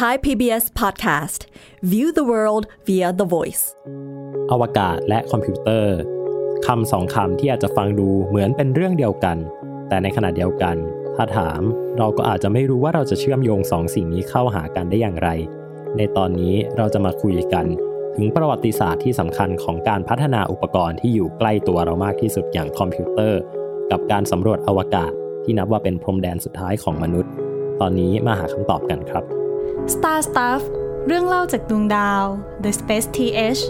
[0.00, 1.40] Thai PBS podcast
[1.92, 3.64] view the world via the voice
[4.52, 5.98] อวกาศและคอมพิวเตอร์
[6.66, 9.36] คำสองคำที่อาจจะฟังดูเหมือนเป็นเรื่องเดียวกัน
[9.88, 10.76] แต่ในขณะเดียวกัน
[11.16, 11.60] ถ้าถาม
[11.98, 15.28] เราก็อาจจะไม่รู้ว่าเราจะเชื่อมโยงสองสิ่งนี้เข้าหากันได้อย่างไร
[15.96, 17.66] ในตอนนี้เราจะมาคุยกัน
[18.16, 23.40] ถึงประวัติศาสตร์ที่สำคัญของการพัฒนาอุปกรณ์ที่อยู่ใกล้ตัวเรามากที่สุดอย่างคอมพิวเตอร์
[23.90, 25.12] กับการสำรวจอวกาศ
[25.44, 27.32] ที่นับว่าเป็นพรมแดนสุดท้ายของมนุษย์
[27.80, 29.26] ตอนนี้มาหาคำตอบกันครับ
[29.88, 30.62] Star Stuff
[31.06, 32.24] เรื่องเล่าจากดวงดาว
[32.64, 33.60] The Space TH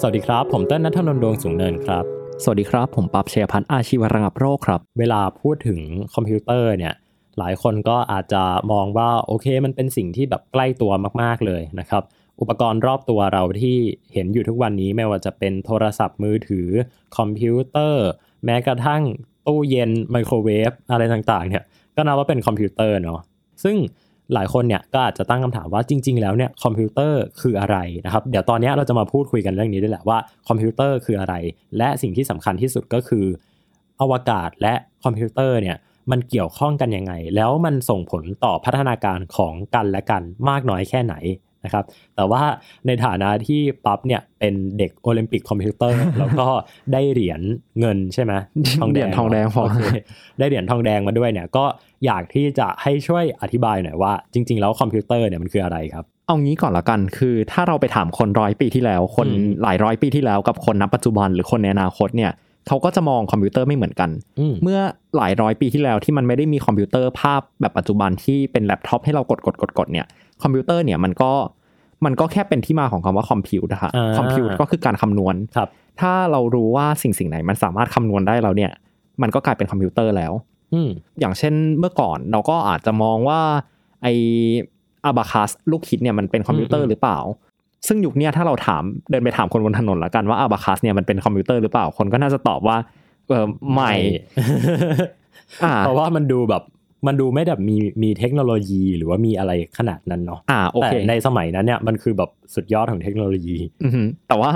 [0.00, 2.04] สวัสดีครับ ผมเต้นนัทนนท์ดวงสูงเนินครับ
[2.42, 5.80] สวัสดีครับ ผมปับเชียพันธ์อาชีวระงับโรคครับ เวลาพูดถึง
[6.14, 6.94] คอมพิวเตอร์เนี่ย
[7.38, 8.42] หลายคนก็อาจจะ
[8.72, 10.92] มองว่าโอเค มันเป็นสิ่งที่แบบใกล้ตัว
[11.22, 12.02] มากๆเลยนะครับ
[12.40, 13.78] อุปกรณ์รอบตัวเราที่
[14.12, 16.68] เห็นอยู่ทุกวันนี้ไม่ว่าจะเป็นโทรศัพท์มือถือ
[17.16, 18.04] คอมพิวเตอร์
[18.44, 19.02] แม้กระทั่ง
[19.46, 21.62] ตู้เย็นไมโครเวฟอะไรต่างๆเนี่ย
[21.96, 23.20] ก็นับว่าเป็นคอมพิวเตอร์เนาะ
[23.64, 23.76] ซึ่ง
[24.34, 31.34] หลายคนเนี่ยก็อาจจะตั้งคำถามว่าจริง ๆ แล้วเนี่ยคอมพิวเตอร์คืออะไรนะครับ เดี๋ยวตอนนี้เราจะมาพูดคุยกันเรื่องนี้ด้วยแหละว่าคอมพิวเตอร์คืออะไร
[31.78, 33.26] และสิ่งที่สำคัญที่สุดก็คือ
[34.00, 35.76] อวกาศและคอมพิวเตอร์เนี่ย
[36.10, 41.14] มันเกี่ยวข้องกันยังไง แล้วมันส่งผลต่อพัฒนาการของกันและกันมากน้อยแค่ไหน
[41.64, 41.84] นะครับ
[42.16, 42.42] แต่ว่า
[42.86, 46.48] ในฐานะที่ปั๊บเนี่ยเป็นเด็กโอลิมปิกคอมพิวเตอร์ แล้วก็
[46.92, 47.40] ได้เหรียญ
[47.80, 48.32] เงินใช่ไหม
[48.92, 49.80] เหรียญทองแดงพอโอเค
[50.38, 51.64] ได้เหรียญทองแดงมาด้วยเนี่ยก็
[52.06, 62.32] อยากที่จะให้ช่วยอธิบายหน่อยว่า จริง ๆ แล้วคอมพิวเตอร์เนี่ยมันคืออะไรครับเอางี้ก่อนละกันคือถ้าเราไปถามคนร้อยปีที่แล้ว คนอืมหลายร้อยปีที่แล้วกับคนณปัจจุบันหรือคนในอนาคตเนี่ย
[62.68, 64.80] เขาก็จะมองคอมพิวเตอร์ไม่เหมือนกันอืมเมื่อ
[65.16, 70.06] หลายร้อยปีที่แล้วที่มันไม่ได้มีคอมพิวเตอร์ภาพแบบปัจจุบันที่เป็นแล็ปท็อปให้เรากดกดกดกดเนี่ย
[70.42, 71.32] คอมพิวเตอร์เนี่ยมันก็
[72.04, 75.68] มันก็แค่เป็นที่มาของคำว่า compute นะคะอ่า compute ก็คือการคำนวณครับ
[76.00, 78.70] ถ้าเรารู้ว่าสิ่งสิ่งไหนมันสามารถคำนวณได้แล้วเนี่ย
[79.22, 80.32] มันก็กลายเป็นคอมพิวเตอร์แล้ว
[80.74, 83.40] อืมอย่างเช่นเมื่อก่อนเราก็อาจจะมองว่า
[84.02, 84.06] ไอ
[85.04, 87.18] abacus ลูกคิดเนี่ยมันเป็นคอมพิวเตอร์อืมหรือเปล่า
[87.86, 92.76] ซึ่งยุคเนี้ยถ้าเราถามเดินไปถามคนบนถนนละกันว่า abacus เนี่ยมันเป็นคอมพิวเตอร์หรือเปล่าคนก็น่าจะตอบว่า
[93.28, 93.92] เออไม่
[95.64, 96.62] อ่าเพราะว่ามันดูแบบ
[97.06, 104.50] มันดูไม่แบบมีมีเทคโนโลยีหรือว่ามีอะไรขนาดนั้นเนาะอ่าโอเคแต่ในสมัยนั้นเนี่ยมันคือแบบสุดยอดของเทคโนโลยีอือฮึแต่ว่า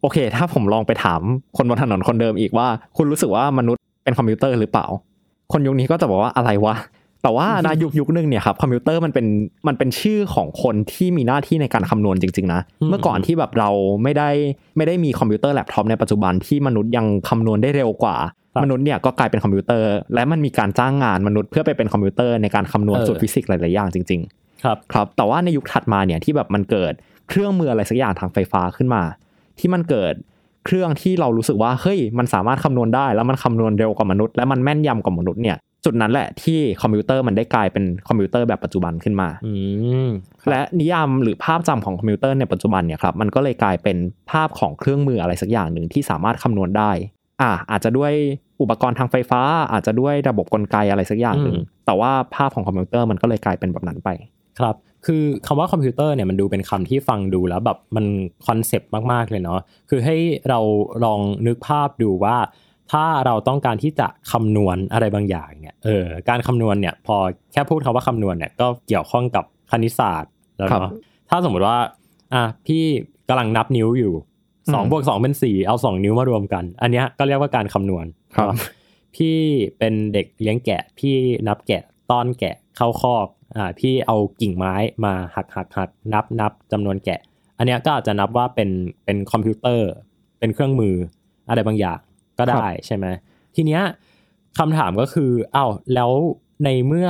[0.00, 1.20] โอเค ถ้าผมลองไปถาม
[1.56, 4.86] คนบนถนนคนเดิมอีกว่า คุณรู้สึกว่ามนุษย์เป็นคอมพิวเตอร์หรือเปล่า
[5.52, 6.74] คนยุคนี้ก็จะบอกว่าอะไรวะ
[7.22, 9.26] แต่ว่าในยุคยุคนึงเนี่ยครับคอมพิวเตอร์มันเป็น
[9.68, 13.70] มันเป็นชื่อของคนที่มีหน้าที่ในการคำนวณจริงๆนะอืมเมื่อก่อนที่แบบเรา
[14.02, 14.30] ไม่ได้
[14.76, 18.16] ไม่ได้มีคอมพิวเตอร์แล็ปท็อปในปัจจุบันที่มนุษย์ยังคำนวณได้เร็วกว่า
[18.62, 26.92] มนุษย์เนี่ยก็กลายเป็นคอมพิวเตอร์ และมันมีการจ้างงานมนุษย์เพื่อไปเป็นคอมพิวเตอร์ในการคำนวณสูตรฟิสิกส์หลายๆอย่างจริง ๆ ครับครับ แต่ว่าในยุคถัดมาเนี่ยที่แบบมันเกิด
[27.28, 29.02] เครื่องมืออะไรสักอย่างทางไฟฟ้าขึ้นมา
[29.58, 30.14] ที่มันเกิด
[30.66, 39.52] เครื่องที่เรารู้สึกว่าเฮ้ยมันสามารถคำนวณได้ แล้วมันคำนวณเร็วกว่ามนุษย์และมันแม่นยำกว่ามนุษย์เนี่ย จุดนั้นแหละที่คอมพิวเตอร์มันได้กลายเป็นคอมพิวเตอร์แบบปัจจุบันขึ้นมาอื
[40.06, 40.08] ม
[40.48, 43.96] และนิยามหรือภาพจำของคอมพิวเตอร์ในปัจจุบันเนี่ยครับมันก็เลยกลายเป็น
[44.30, 46.90] ภาพของเครื่องมืออะไรสักอย่างหนึ่งที่สามารถคำนวณได้
[47.40, 48.12] อ่าอาจจะด้วย
[48.60, 49.40] อุปกรณ์ทางไฟฟ้า
[49.72, 54.08] อาจจะด้วยระบบกลไกอะไรสักอย่างหนึ่งอืมแต่ว่าภาพของคอมพิวเตอร์มันก็เลยกลายเป็นแบบนั้นไป
[54.58, 54.74] ครับ
[55.06, 58.06] คือคำว่าคอมพิวเตอร์เนี่ยมันดูเป็นคำที่ฟังดูแล้วแบบมัน
[58.46, 59.60] คอนเซปต์มากๆเลยเนาะ
[59.90, 60.16] คือให้
[60.48, 60.60] เรา
[61.04, 62.36] ลองนึกภาพดูว่า
[62.92, 67.16] ถ้าเราต้องการที่จะคำนวณอะไรบางอย่างเนี่ยเออการคำนวณเนี่ยพอ
[67.52, 70.94] แค่พูดคำว่าคำนวณเนี่ยก็เกี่ยวข้องกับคณิตศาสตร์แล้วครัเนาะบ
[71.30, 71.78] ถ้าสมมติว่า
[72.34, 72.82] อะพี่
[73.28, 74.14] กำลังนับนิ้วอยู่
[74.74, 78.56] สองอืมบวกสองเป็นสี่เอาสองนิ้วมารวมกัน อันเนี้ยก็เรียกว่าการคำนวณครับเนาะ
[79.16, 79.38] พี่
[79.78, 81.16] เป็นเด็กเลี้ยงแกะ พี่
[81.48, 83.26] นับแกะต้อนแกะเข้าคอก
[83.56, 84.74] อ่าพี่เอากิ่งไม้
[85.04, 87.20] มาหักหักหักนับนับจำนวนแกะ
[87.58, 88.70] อันเนี้ยก็อาจจะนับว่าเป็น
[89.04, 89.88] เป็นคอมพิวเตอร์
[90.38, 90.94] เป็นเครื่องมือ
[91.48, 91.98] อะไรบางอย่าง
[92.42, 93.06] ก็ได้ใช่ไหม
[93.54, 93.82] ทีเนี้ย
[94.58, 96.10] คำถามก็คืออ้าวแล้ว
[96.64, 97.08] ในเมื่อ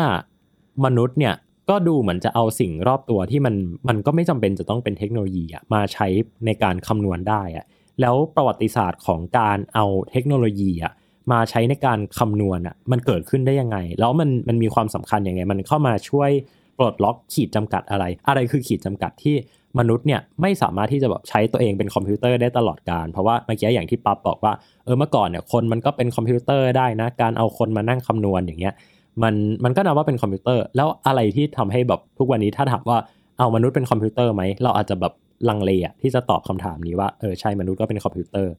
[0.84, 1.34] มนุษย์เนี่ย
[1.70, 3.54] ก็ดูเหมือนจะเอาสิ่งรอบตัวที่มัน
[3.88, 6.06] มันก็ไม่จำเป็นจะต้องเป็นเทคโนโลยีอะมาใช้
[6.46, 7.64] ในการคำนวณได้อะ
[8.00, 10.92] แล้วประวัติศาสตร์ของการเอาเทคโนโลยีอะ
[11.32, 16.30] มาใช้ในการคำนวณอะมันเกิดขึ้นได้ยังไง แล้วมันมันมีความสำคัญยังไง มันเข้ามาช่วย
[16.78, 19.34] ปลดล็อกขีดจำกัดอะไร อะไรคือขีดจำกัดที่
[19.78, 24.52] มนุษย์เนี่ยไม่สามารถที่จะแบบใช้ตัวเองเป็นคอมพิวเตอร์ได้ตลอดการ เพราะว่าเมื่อกี้อย่างที่ปั๊บบอกว่า
[24.84, 28.74] เออเมื่อก่อนเนี่ยคนมันก็เป็นคอมพิวเตอร์ได้นะ การเอาคนมานั่งคำนวณอย่างเงี้ย
[29.22, 29.34] มัน
[29.64, 32.98] มันก็นับว่าเป็นคอมพิวเตอร์ แล้วอะไรที่ทำให้แบบทุกวันนี้ถ้าถามว่า
[33.38, 35.12] เอามนุษย์เป็นคอมพิวเตอร์ไหมเราอาจจะแบบ
[35.48, 38.52] ลังเลอะที่จะตอบคำถามนี้ว่าเออใช่มนุษย์ก็เป็นคอมพิวเตอร์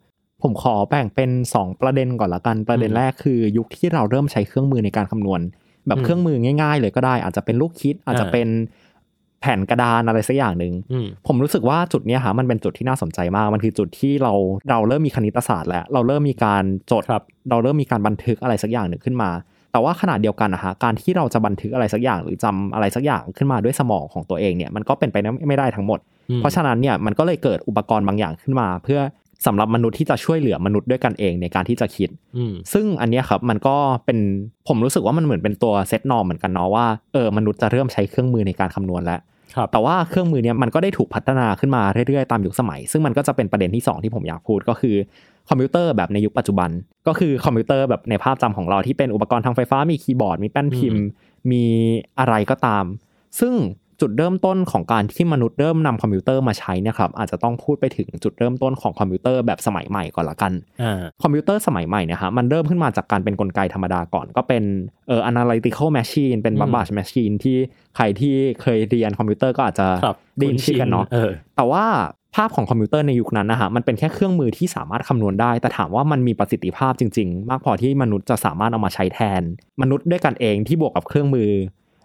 [0.43, 5.41] ผมขอแบ่งเป็น 2 ประเด็นก่อนละกันประเด็นอืมแรกคือ ยุคที่เราเริ่มใช้เครื่องมือในการคำนวณ
[5.87, 8.47] แบบอืมเครื่องมือง่าย ๆ เลยก็ได้ อาจจะเป็นลูกคิดอาจจะอ่าเป็น
[9.43, 14.33] แผ่นกระดานอะไรสักอย่างหนึ่งอืมผมรู้สึกว่าจุดเนี้ยฮะมันเป็นจุดที่น่าสนใจมาก มันคือจุดที่เรา
[14.69, 19.29] เราเริ่มมีคณิตศาสตร์ แล้วเราเริ่มมีการจดครับเราเริ่มมีการบันทึกอะไรสักอย่างหนึ่งขึ้นมา
[19.71, 25.17] แต่ว่าขนาดเดียวกันนะฮะการที่เราจะบันทึกอะไรสักอย่าง หรือจำอะไรสักอย่างขึ้นมาด้วยสมองของตัวเองเนี่ยมันก็เป็นไป
[25.47, 25.99] ไม่ได้ทั้งหมด
[26.29, 28.99] อืมเพราะฉะนั้นเนี่ยมันก็เลยเกิดอุปกรณ์บางอย่างขึ้นมา เพื่อ
[29.47, 33.75] สำหรับมนุษย์ที่จะช่วยเหลือมนุษย์ด้วยกันเองในการที่จะคิดอืมซึ่งอันเนี้ยครับมันก็
[34.05, 34.19] เป็น
[34.67, 39.23] ผมรู้สึกว่ามันเหมือนเป็นตัวเซตนอร์มเหมือนกันเนาะว่าเออมนุษย์จะเริ่มใช้เครื่องมือในการคำนวณแล้วครับ
[39.71, 44.95] แต่ว่าเครื่องมือเนี้ยมันก็ได้ถูกพัฒนาขึ้นมาเรื่อยๆตามยุคสมัย ซึ่งมันก็จะเป็นประเด็นที่ 2 ที่ผมอยากพูดก็คือ
[45.49, 46.69] คอมพิวเตอร์แบบในยุคปัจจุบัน
[47.07, 51.03] ก็คือคอมพิวเตอร์แบบในภาพจำของเราที่เป็นอุปกรณ์ทางไฟฟ้ามีคีย์บอร์ดมีแป้นพิมพ์
[51.51, 51.65] มี
[52.19, 52.85] อะไรก็ตาม
[53.39, 53.53] ซึ่ง
[54.01, 60.51] จุดเริ่มต้นของการที่มนุษย์เริ่มนำคอมพิวเตอร์มาใช้เนะครับอาจจะต้องพูดไปถึงจุดเริ่มต้นของคอมพิวเตอร์แบบสมัยใหม่ก่อนละกัน
[60.81, 64.63] อ่าคอมพิวเตอร์สมัยใหม่เนะฮะมันเริ่มขึ้นมาจากการเป็นกลไกธรรมดาก่อนก็เป็น
[65.07, 67.57] เอ่อ analytical machine เป็นอืม babbage machine ที่
[67.95, 71.85] ใครที่เคยเรียนคอมพิวเตอร์ก็อาจจะครับได้ยินชื่อกันเนาะเออแต่ว่า
[72.35, 79.41] ภาพของคอมพิวเตอร์ในยุคนั้นนะฮะมันเป็นแค่เครื่องมือที่สามารถคำนวณได้ แต่ถามว่ามันมีประสิทธิภาพจริง ๆ มากพอที่มนุษย์จะสามารถเอามาใช้แทน
[79.81, 81.49] มนุษย์ด้วยกันเองที่บวกกับเครื่องมือ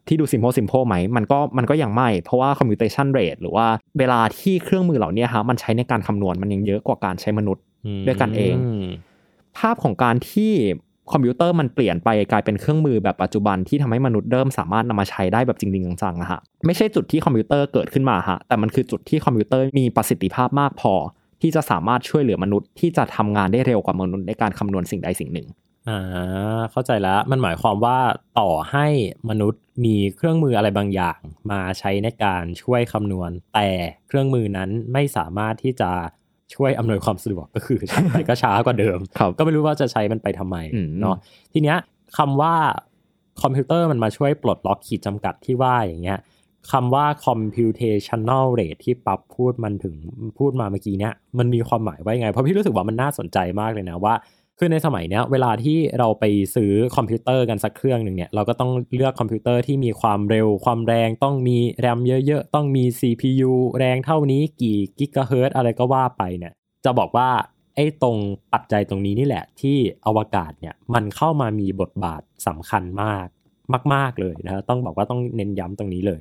[0.09, 3.67] ที่ดู simple simple ไหมมันก็มันก็ยังไม่ เพราะว่า computation rate หรือว่า
[3.99, 7.65] เวลาที่เครื่องมือเหล่านี้ฮะมันใช้ในการคำนวณมันยังเยอะกว่าการใช้มนุษย์
[8.07, 8.91] ด้วยกันเอง
[9.59, 10.53] ภาพของการที่
[11.13, 20.95] คอมพิวเตอร์มันเปลี่ยนไปกลายเป็นเครื่องมือแบบปัจจุบันที่ทำให้มนุษย์เริ่มสามารถนำมาใช้ได้แบบจริงๆจังๆอะฮะไม่ใช่จุดที่คอมพิวเตอร์เกิดขึ้นมาฮะแต่มันคือจุดที่คอมพิวเตอร์มีประสิทธิภาพมากพอ
[21.43, 25.47] ที่จะสามารถช่วยเหลือมนุษย์ที่จะทำงานได้เร็วกว่ามนุษย์ในการคำนวณสิ่งใดสิ่งหนึ่ง
[25.89, 27.99] อ่าเข้าใจแล้วมันหมายความว่า
[28.41, 28.87] ต่อให้
[29.31, 31.19] มนุษย์มีเครื่องมืออะไรบางอย่าง
[31.51, 33.69] มาใช้ในการช่วยคำนวณ แต่
[34.07, 35.91] เครื่องมือนั้นไม่สามารถที่จะ
[36.55, 41.17] ช่วยอำนวยความสะดวกก็คือใช้ไปก็ช้ากว่าเดิมครับก็ไม่รู้ว่าจะใช้มันไปทำไมอืมเนาะ
[41.53, 41.79] ทีเนี้ย
[42.19, 42.55] คำว่า
[43.43, 46.19] คอมพิวเตอร์มันมาช่วยปลดล็อกขีดจำกัดที่ว่าอย่างเงี้ย
[46.73, 49.95] คำว่า computational rate ที่ปั๊บพูดมันถึง
[50.39, 54.15] พูดมาเมื่อกี้เนี้ยมันมีความหมายว่ายังไง เพราะพี่รู้สึกว่ามันน่าสนใจมากเลยนะว่า
[54.59, 56.25] คือในสมัยเนี้ยเวลาที่เราไป
[56.55, 66.53] ซื้อคอมพิวเตอร์กันสักเครื่องหนึ่งเนี่ยเราก็ต้องเลือกคอมพิวเตอร์ที่มีความเร็วความแรงต้องมีแรมเยอะๆ ต้องมี CPU แรงเท่านี้กี่กิกะเฮิรตซ์อะไรก็ว่าไปเนี่ย
[66.85, 67.29] จะบอกว่า
[67.75, 68.17] ไอ้ตรง
[68.53, 69.77] ปัจจัยตรงนี้นี่แหละ ที่
[70.07, 73.27] อวกาศเนี่ยมันเข้ามามีบทบาทสำคัญมาก
[73.95, 76.21] มาก ๆเลยนะฮะต้องบอกว่าต้องเน้นย้ำตรงนี้เลย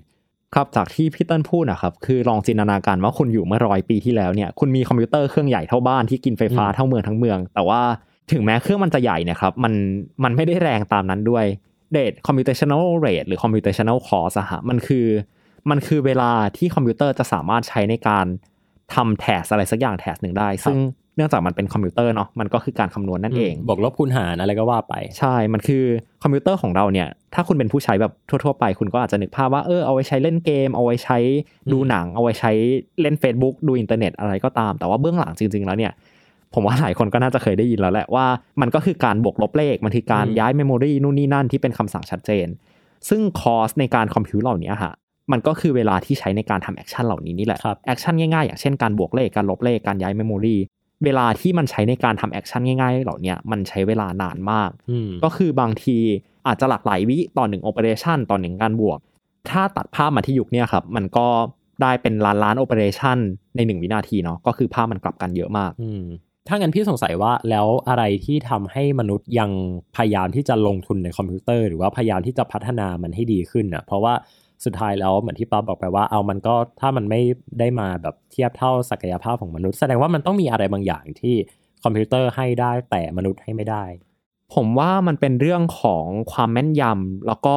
[0.56, 7.81] ครับจากที่พี่เติ้ลพูดนะครับคือลองจินตนาการว่าคุณอยู่เมื่อร้อยปีที่แล้วเนี่ยคุณมีคอมพิวเตอร์เครื่องใหญ่เท่าบ้านที่กินไฟฟ้าอืมเท่าเมืองทั้งเมือง แต่ว่า
[8.32, 9.74] ถึงแม้เครื่องมันจะใหญ่เนะครับมัน
[10.24, 11.46] มันไม่ได้แรงตามนั้นด้วย
[11.96, 15.08] rate computational rate หรือ computational cost อะฮะมันคือ
[15.70, 18.26] มันคือเวลาที่คอมพิวเตอร์จะสามารถใช้ในการ
[18.96, 20.78] ทำ task อะไรสักอย่าง task หนึ่งได้ ซึ่ง
[21.16, 25.84] เนื่องจากมันเป็นคอมพิวเตอร์เนาะมันก็คือการคำนวณนั่นเอง บวกลบคูณหารอะไรก็ว่าไป ใช่ มันคือ
[26.24, 31.18] คอมพิวเตอร์ของเราเนี่ย ถ้าคุณเป็นผู้ใช้แบบทั่วๆไป คุณก็อาจจะนึกภาพว่าเออเอาไว้ใช้เล่นเกม เอาไว้ใช้
[31.72, 32.52] ดูหนัง เอาไว้ใช้
[33.02, 35.92] เล่น Facebook ดูอินเทอร์เน็ตอะไรก็ตาม แต่ว่าเบื้องหลังจริง ๆ แล้วเนี่ย
[36.54, 38.26] ผมว่าหลายคนก็น่าจะเคยได้ยินแล้วแหละว่า
[38.62, 42.48] มันก็คือการบวกลบเลขมันคือการอืมย้าย memory นู่นนี่นั่นที่เป็นคำสั่งชัดเจน
[43.10, 44.94] ซึ่ง cost ในการ compute เหล่านี้ฮะ
[45.32, 50.58] มันก็คือเวลาที่ใช้ในการทำ action เหล่านี้นี่แหละครับ action ง่ายๆอย่างเช่นการบวกเลขการลบเลขการย้าย memory
[51.04, 55.98] เวลาที่มันใช้ในการทำ action ง่ายๆ เหล่าเนี้ยมันใช้เวลานานมากอืมก็คือบางที
[56.48, 59.00] อาจจะหลากหลายวิต่อหนึ่ง operation ต่อหนึ่งการบวก
[59.50, 61.28] ถ้าตัดภาพมาที่ยุคเนี้ยครับ มันก็
[61.82, 63.18] ได้เป็นล้านล้าน operation
[63.56, 66.04] ในหนึ่งวินาทีเนาะก็คือภาพมันกลับกันเยอะมากอืม
[66.48, 69.52] ถ้างั้นพี่สงสัยว่าแล้วอะไรที่ทำให้มนุษย์ยัง
[69.96, 74.14] พยายามที่จะลงทุนในคอมพิวเตอร์หรือว่าพยายามที่จะพัฒนามันให้ดีขึ้นอะเพราะว่า
[74.66, 77.22] สุดท้ายแล้วเหมือนที่ป๊าบอกไปว่าเอามันก็ถ้ามันไม่
[77.60, 81.36] ได้มาแบบเทียบเท่าศักยภาพของมนุษย์ แสดงว่ามันต้องมีอะไรบางอย่างที่
[81.83, 83.83] คอมพิวเตอร์ให้ได้แต่มนุษย์ให้ไม่ได้
[84.54, 87.56] ผมว่ามันเป็นเรื่องของความแม่นยำแล้วก็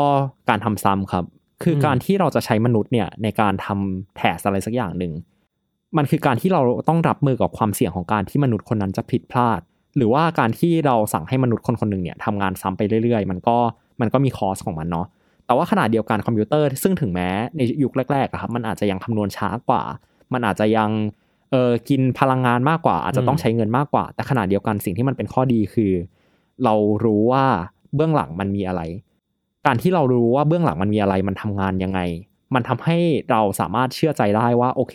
[0.49, 1.25] การทำซ้ำครับ
[1.63, 5.13] คือการที่เราจะใช้มนุษย์เนี่ยในการทำแทสอะไรสักอย่างหนึ่ง
[5.97, 9.61] มันคือการที่เราต้องรับมือกับความเสี่ยงของการที่มนุษย์คนนั้นจะผิดพลาด
[9.97, 13.57] หรือว่าการที่เราสั่งให้มนุษย์คนคนหนึ่งเนี่ยทำงานซ้ำไปเรื่อยๆ มันก็
[14.01, 15.07] มันก็มีคอสของมันเนาะ
[15.47, 19.83] แต่ว่าขนาดเดียวกันคอมพิวเตอร์ซึ่งถึงแม้ในยุคแรกๆอะครับมันอาจจะยังคำนวณช้ากว่า
[20.33, 20.91] มันอาจจะยัง
[21.51, 25.93] เออกินพลังงานมากกว่า อาจจะต้องใช้เงินมากกว่า แต่ขนาดเดียวกันสิ่งที่มันเป็นข้อดีคือ
[26.65, 27.45] เรารู้ว่า
[27.95, 28.83] เบื้องหลังมันมีอะไร
[29.67, 32.01] การที่เรารู้ว่าเบื้องหลังมันมีอะไร มันทำงานยังไง
[32.55, 32.99] มันทำให้
[33.31, 34.95] เราสามารถเชื่อใจได้ว่าโอเค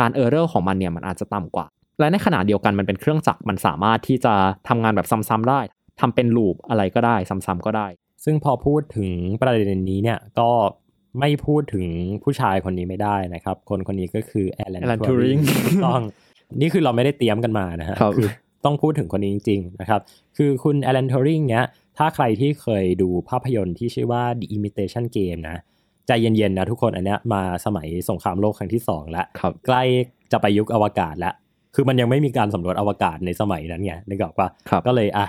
[0.00, 1.66] การ error ของมันเนี่ยมันอาจจะต่ำกว่า
[2.00, 4.34] และในขณะเดียวกันมันเป็นเครื่องจักรมันสามารถที่จะ
[4.68, 5.60] ทำงานแบบซ้ำๆได้
[6.00, 7.86] ทำเป็น loop อะไรก็ได้ซ้ำๆก็ได้
[8.24, 9.10] ซึ่งพอพูดถึง
[9.40, 10.50] ประเด็นนี้เนี่ยก็
[11.20, 11.86] ไม่พูดถึง
[12.22, 16.02] ผู้ชายคนนี้ไม่ได้นะครับ คนคนนี้ก็คือแอลเลน Alan ทูริง Turing ต้อง
[16.60, 18.20] นี่คือเราไม่ได้เตรียมกันมานะฮะครับอ
[18.64, 20.00] ต้องพูดถึงคนนี้จริงๆนะครับ
[20.36, 21.64] คือคุณ Alan Turing เนี่ย
[21.98, 25.58] ถ้าใครที่เคยดูภาพยนตร์ที่ชื่อว่า The Imitation Game นะ
[26.06, 29.82] ใจเย็นๆนะทุกคนอันเนี้ยมาสมัยสงครามโลกครั้งที่สองแล้วครับใกล้
[30.32, 31.34] จะไปยุคอวกาศแล้ว
[31.74, 35.26] คือมันยังไม่มีการสำรวจอวกาศในสมัยนั้นไงนึกออกปะครับก็เลยอะ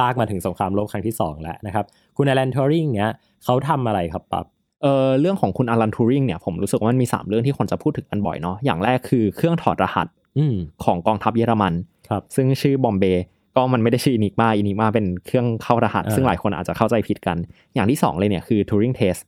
[0.00, 1.84] ลากมาถึงสงครามโลกครั้งที่ 2 แล้วนะครับ
[2.16, 3.12] คุณอ l ลนทอริงเนี่ย
[3.44, 4.46] เขาทำอะไรครับปั๊บ
[4.82, 10.06] เออเรื่องของคุณอลันทูริงเนี่ยผมรู้สึกว่ามันมี 3 เรื่องที่คนจะพูดถึงกันบ่อยเนาะอย่างแรกคือเครื่องถอดรหัส
[10.38, 11.74] อืมของกองทัพเยอรมัน
[12.08, 13.24] ครับซึ่งชื่อ Bombe
[13.56, 17.36] ก็มันไม่ได้ชื่อ Enigma Enigma เป็นเครื่องเข้ารหัสอ่าซึ่งหลายคนอาจจะเข้าใจผิดกัน
[17.74, 19.20] อย่างที่ 2 เลยเนี่ยคือ Turing Test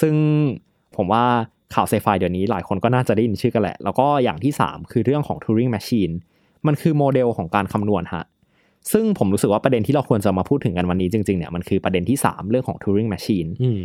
[0.00, 0.14] ซึ่ง
[0.96, 1.24] ผมว่า
[1.74, 6.12] ข่าวไซไฟเดี๋ยวนี้หลายคนก็น่าจะได้ยินชื่อกันแหละ แล้วก็อย่างที่ 3 คือเรื่องของ Turing Machine
[6.66, 8.24] มันคือโมเดลของการคำนวณฮะ
[8.92, 13.80] ซึ่งผมรู้สึกว่าประเด็นที่เราควรจะมาพูดถึงกันวันนี้จริงๆเนี่ยมันคือประเด็นที่ 3 เรื่องของ Turing Machine อืม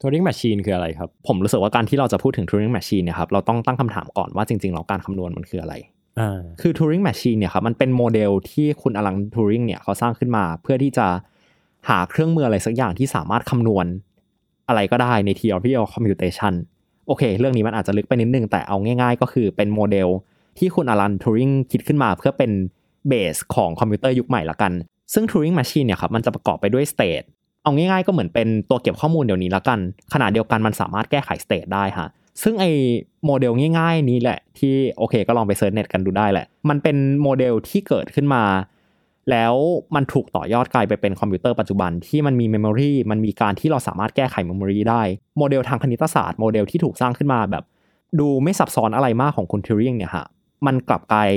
[0.00, 5.74] ท u ริงแมชชีนคืออะไรครับ ผมรู้สึกว่าการที่เราจะพูดถึง Turing Machine เนี่ยครับเราต้องตั้งคำถามก่อนว่าจริงๆแล้วการคำนวณมันคืออะไร
[6.20, 11.06] อ่าคือ Turing Machine เนี่ยครับมันเป็นโมเดลที่คุณ Alan Turing เนี่ยเขาสร้างขึ้นมา เพื่อที่จะ
[11.88, 13.86] หาเครื่องมืออะไรสักอย่างที่สามารถคำนวณ
[14.68, 16.54] อะไรก็ได้ใน theory of computation
[17.06, 20.08] โอเค เรื่องนี้มันอาจจะลึกไปนิดนึง แต่เอาง่ายๆ ก็คือเป็นโมเดล
[20.58, 22.50] ที่คุณ Alan Turing คิดขึ้นมาเพื่อเป็น
[23.08, 24.72] base ของคอมพิวเตอร์ยุคใหม่ละกัน
[25.12, 27.26] ซึ่ง Turing Machine เนี่ยครับมันจะประกอบไปด้วย state
[27.62, 29.78] เอาง่ายๆ ก็เหมือนเป็นตัวเก็บข้อมูลเดี๋ยวนี้ละกัน
[30.12, 32.08] ขณะเดียวกันมันสามารถแก้ไข state ได้ฮะ
[32.42, 32.64] ซึ่งไอ
[33.26, 38.42] โมเดลง่ายๆ นี้แหละที่โอเค ก็ลองไป search เน็ตกันดูได้แหละ มันเป็นโมเดลที่เกิดขึ้นมา
[39.30, 39.54] แล้ว
[39.94, 45.02] มันถูกต่อยอดกลายไปเป็นคอมพิวเตอร์ปัจจุบันที่มันมี memory มันมีการที่เราสามารถแก้ไข memory ได้
[45.38, 47.64] โมเดลทางคณิตศาสตร์โมเดลที่ถูกสร้างขึ้นมาแบบ
[48.20, 50.26] ดูไม่ซับซ้อนอะไรมากของคุณ Turing เนี่ยฮะ
[50.66, 51.30] มันกลับกลาย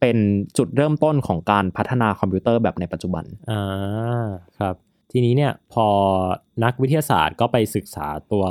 [0.00, 0.16] เป็น
[0.58, 4.26] จุดเริ่มต้นของการพัฒนาคอมพิวเตอร์แบบในปัจจุบันอ่า
[4.58, 4.74] ครับ
[5.12, 5.86] ทีนี้เนี่ยพอ
[6.64, 8.44] นักวิทยาศาสตร์ก็ไปศึกษาตัว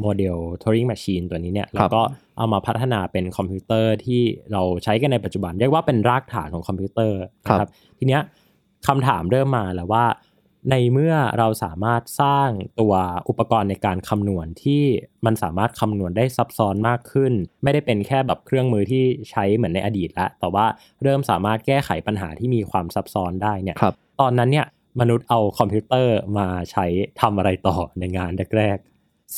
[0.00, 2.00] โมเดล Turing Machine ตัวนี้เนี่ยแล้วก็
[2.38, 8.22] เอามาพัฒนาเป็นคอมพิวเตอร์ที่เราใช้กันในปัจจุบัน เรียกว่าเป็นรากฐานของคอมพิวเตอร์นะคครัรับบทีเนี้ย
[8.86, 10.06] คำถามเริ่มมาแล้วว่า
[10.70, 12.48] ในเมื่อเราสามารถสร้าง
[12.80, 12.94] ตัว
[13.28, 14.82] อุปกรณ์ในการคำนวณที่
[15.26, 20.66] มันสามารถคำนวณได้ซับซ้อนมากขึ้น ไม่ได้เป็นแค่แบบเครื่องมือที่ใช้เหมือนในอดีตแล้วแต่ว่า
[21.02, 24.66] เริ่มสามารถแก้ไขปัญหาที่มีความซับซ้อนได้เนี่ยครับตอนนั้นเนี่ย
[25.00, 26.86] มนุษย์เอาคอมพิวเตอร์มาใช้
[27.20, 28.78] ทำอะไรต่อในงานแรก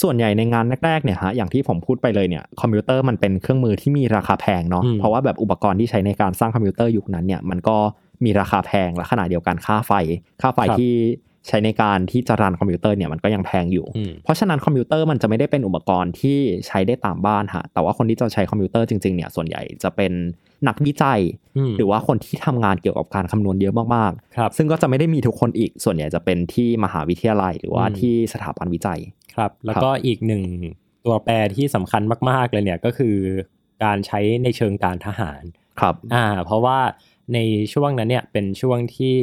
[0.02, 7.76] ส่วนใหญ่ในงานแรกๆเนี่ยฮะอย่างที่ผมพูดไปเลยเนี่ยคอมพิวเตอร์มันเป็นเครื่องมือที่มีราคาแพงเนาะอืมเพราะว่าแบบอุปกรณ์ที่ใช้ในการสร้างคอมพิวเตอร์ยุคนั้นเนี่ยมันก็
[8.25, 9.92] มีราคาแพงและขณะเดียวกันค่าไฟ
[10.42, 10.92] ค่าไฟที่
[11.49, 20.13] ใช้ในการที่จะ run คอมพิวเตอร์เนี่ยมันก็ยังแพงอยู่ๆอืมเพราะฉะนั้นคอมพิวเตอร์มันจะไม่ได้เป็นอุปกรณ์ที่ใช้ได้ตามบ้านฮะแต่ว่าคนที่จะใช้คอมพิวเตอร์จริงๆเนี่ยส่วนใหญ่จะเป็น
[20.69, 21.21] นักวิจัย
[21.57, 29.01] อืมหรือว่าคนที่ทำงานเกี่ยวกับการคำนวณเยอะมากครับๆซึ่งก็จะไม่ได้มีทุกคนอีก ส่วนใหญ่จะเป็นที่มหาวิทยาลัยหรือว่าอืมที่สถาบันวิจัย
[29.35, 30.43] ครับ แล้วก็อีกหนึ่ง
[31.05, 33.17] ตัวแปรที่สำคัญมากๆเลยเนี่ยก็คือ
[33.85, 35.43] การใช้ในเชิงการทหาร
[35.81, 36.79] ครับอ่าเพราะว่า
[37.35, 37.39] ใน
[37.73, 39.15] ช่วงนั้นเนี่ยเป็นช่วงที่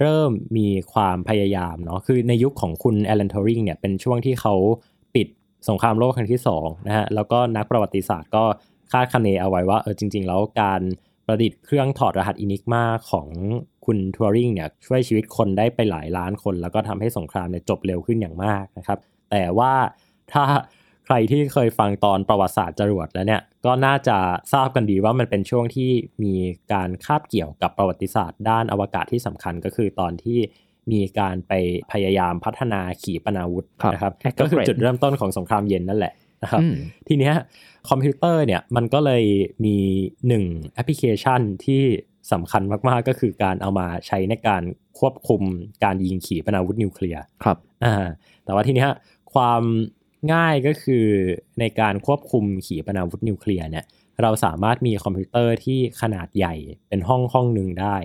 [0.00, 4.54] เริ่มมีความพยายามเนาะคือในยุคของคุณแอลันทอริงเนี่ยเป็นช่วงที่เขา
[5.14, 5.28] ปิด
[5.68, 8.44] สงครามโลกครั้งที่สองนะฮะแล้วก็นักประวัติศาสตร์ก็
[8.92, 10.80] คาดคะเนเอาไว้ว่าเออจริง ๆ แล้วการ
[11.26, 13.28] ประดิษฐ์เครื่องถอดรหัสอินิกมาของ
[13.86, 18.98] คุณทัวริงเนี่ยช่วยชีวิตคนได้ไปหลายล้านคน แล้วก็ทำให้สงครามเนี่ยจบเร็วขึ้นอย่างมากนะครับ
[19.30, 19.72] แต่ว่า
[20.32, 20.44] ถ้า
[21.06, 24.18] ใครที่เคยฟังตอนประวัติศาสตร์จรวดแล้วเนี่ยก็น่าจะ
[24.52, 25.90] ทราบกันดีว่ามันเป็นช่วงที่
[26.22, 26.34] มี
[26.72, 30.38] การคาบเกี่ยวกับประวัติศาสตร์ ด้านอวกาศที่สำคัญก็คือตอนที่
[30.92, 31.52] มีการไป
[31.92, 36.74] พยายามพัฒนาขีปนาวุธครับนะครับ Hacker ก็คือ Grade จุดเริ่มต้นของสงครามเย็นนั่นแหละนะครับอืม
[37.08, 37.34] ทีเนี้ย
[37.88, 39.24] คอมพิวเตอร์เนี่ยมันก็เลย
[39.64, 39.76] มี
[40.28, 40.44] หนึ่ง
[40.74, 41.82] แอปพลิเคชันที่
[42.32, 44.62] สำคัญมาก ๆ ก็คือการเอามาใช้ในการ
[44.98, 45.42] ควบคุม
[45.84, 47.94] การยิงขีปนาวุธนิวเคลียร์ครับอ่า
[48.44, 48.90] แต่ว่าทีเนี้ย
[49.34, 49.62] ความ
[50.32, 51.06] ง่ายก็คือ
[51.60, 53.84] ในการควบคุมขีปนาวุธนิวเคลียร์เนี่ย
[54.22, 56.54] เราสามารถมีคอมพิวเตอร์ที่ขนาดใหญ่
[56.88, 57.96] เป็นห้องห้องหนึ่งได้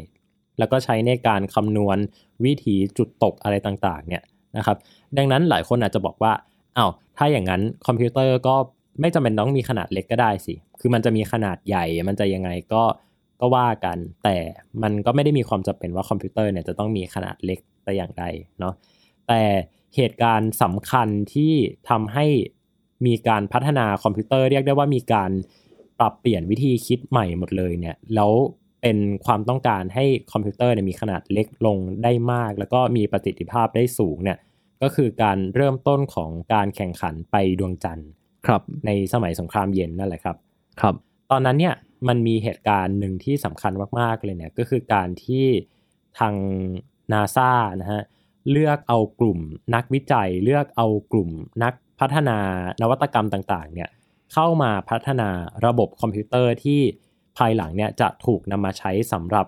[0.60, 1.98] แล้วก็ใช้ในการคำนวณ
[2.46, 4.24] วิถีจุดตกอะไรต่างๆเนี่ย
[4.58, 4.78] นะครับ
[5.18, 6.34] ดังนั้นหลายคนอาจจะบอกว่า
[6.78, 8.56] อ้าวถ้าอย่างนั้นคอมพิวเตอร์ก็
[9.02, 12.84] ไม่จำเป็นต้องมีขนาดเล็กก็ได้สิ คือมันจะมีขนาดใหญ่ มันจะยังไงก็
[13.42, 14.38] ก็ว่ากัน แต่
[14.84, 18.24] มันก็ไม่ได้มีความจำเป็นว่าคอมพิวเตอร์เนี่ยจะต้องมีขนาดเล็กแต่อย่างใด
[18.60, 18.74] เนาะ
[19.28, 19.42] แต่
[19.96, 21.54] เหตุการณ์สำคัญที่
[21.90, 22.26] ทำให้
[23.06, 25.32] มีการพัฒนาคอมพิวเตอร์เรียกได้ว่ามีการ
[26.00, 28.32] ปรับเปลี่ยนวิธีคิดใหม่หมดเลยเนี่ยแล้ว
[28.82, 34.38] เป็นความต้องการให้คอมพิวเตอร์เนี่ยมีขนาดเล็กลงได้มาก แล้วก็มีประสิทธิภาพได้สูงเนี่ย
[34.82, 38.10] ก็คือการเริ่มต้นของการแข่งขันไปดวงจันทร์
[38.48, 40.36] ครับในสมัยสงครามเย็นนั่นแหละครับ
[40.82, 40.96] ครับ
[41.32, 41.76] ตอนนั้นเนี่ย
[42.08, 45.46] มันมีเหตุการณ์หนึ่งที่สำคัญมากๆเลยเนี่ยก็คือการที่
[46.20, 46.36] ทาง
[47.12, 47.52] นาซา
[47.82, 48.04] นะฮะ
[48.52, 49.40] เลือกเอากลุ่ม
[49.76, 51.30] นักวิจัย เลือกเอากลุ่ม
[51.64, 52.38] นักพัฒนา
[52.82, 53.90] นวัตกรรมต่างๆเนี่ย
[54.34, 55.30] เข้ามาพัฒนา
[55.66, 56.80] ระบบคอมพิวเตอร์ที่
[57.38, 59.46] ภายหลังเนี่ยจะถูกนำมาใช้สำหรับ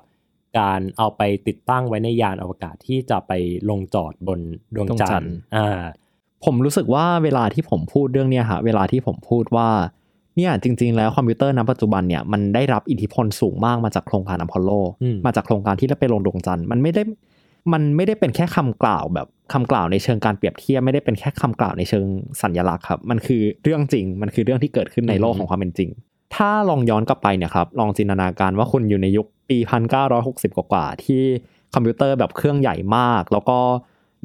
[0.60, 3.32] การเอาไปติดตั้งไว้ในยานอวกาศที่จะไป
[3.70, 4.40] ลงจอดบน
[4.76, 5.82] ดวงจันทร์ ดวงจันทร์อ่า
[6.46, 9.70] ผมรู้สึกว่าเวลาที่ผมพูดเรื่องเนี้ยฮะเวลาที่ผมพูดว่า
[10.38, 14.70] เนี่ยจริง ๆ แล้วคอมพิวเตอร์ณปัจจุบันเนี่ยมันได้รับอิทธิพลสูงมากมาจากโครงการอพอลโล
[15.04, 17.04] อืมมาจากโครงการที่ได้ไปลงดวงจันทร์มันไม่ได้
[17.74, 22.06] มันไม่ได้เป็นแค่คำกล่าวแบบคำกล่าวในเชิงการเปรียบเทียบไม่ได้เป็นแค่คำกล่าวในเชิง
[22.42, 25.90] สัญลักษณ์ครับมันคือเรื่องจริง มันคือเรื่องที่เกิดขึ้นในโลกของความเป็นจริง
[26.36, 29.58] ถ้าลองย้อนกลับไปเนี่ยครับลองจินตนาการว่าคุณอยู่ในยุคปี
[30.08, 31.22] 1960 กว่าๆที่
[31.74, 33.60] คอมพิวเตอร์แบบเครื่องใหญ่มาก แล้วก็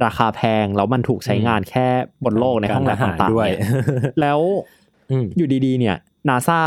[0.04, 1.86] ราคาแพงแล้วมันถูกใช้งานแค่
[2.24, 3.70] บนโลกในห้องแล็บต่างๆด้วยเนี่ย
[4.20, 4.40] แล้ว
[5.10, 5.96] อืมอยู่ดีๆ เนี่ย
[6.28, 6.60] นาซา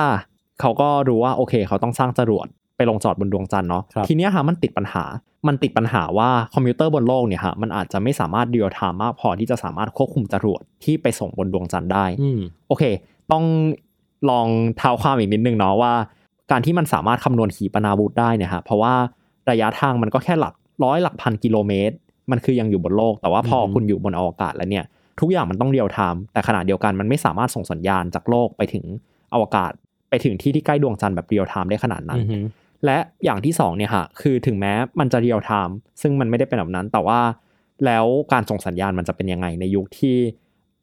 [0.62, 5.04] เขาก็รู้ว่าโอเค เขาต้องสร้างจรวด ไปลงจอดบนดวงจันทร์เนาะครับทีเนี้ยฮะมันติดปัญหา
[5.48, 12.84] มันติดปัญหาว่าคอมพิวเตอร์บนโลกเนี่ยฮะมันอาจจะไม่สามารถเรียลไทม์มากพอที่จะสามารถควบคุมจรวดที่ไปส่งบนดวงจันทร์ได้อืมโอเค
[13.32, 13.44] ต้อง
[14.30, 15.94] ลองเท้าความอีกนิดนึงเนาะว่า
[16.52, 18.94] การที่มันสามารถคำนวณขีปนาวุธได้เนี่ยฮะเพราะว่า
[19.52, 20.54] ระยะทางมันก็แค่หลัก
[20.84, 21.96] ร้อยหลักพันกิโลเมตร
[22.32, 24.86] มันคือยังอยู่บนโลก แต่ว่าพออือฮึคุณอยู่บนอวกาศแล้วเนี่ย
[25.20, 28.86] ทุกอย่างมันต้องเรียลไทม์แต่ขณะเดียวกันมันไม่สามารถส่งสัญญาณจากโลกไปถึง
[29.34, 29.72] อวกาศ
[30.10, 32.44] ไปถึงที่ที่ใกล้ดวงจันทร์แบบเรียลไทม์ได้ขนาดนั้นอือหือ
[32.86, 37.20] และอย่างที่สองเนี่ยฮะคือถึงแม้มันจะเรียลไทม์ซึ่งมันไม่ได้เป็นแบบนั้น แต่ว่า
[37.86, 40.18] แล้วการส่งสัญญาณมันจะเป็นยังไงในยุคที่